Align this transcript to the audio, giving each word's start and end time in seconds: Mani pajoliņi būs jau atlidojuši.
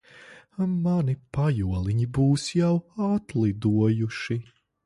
Mani 0.85 1.15
pajoliņi 1.37 2.09
būs 2.17 2.49
jau 2.63 2.73
atlidojuši. 3.11 4.43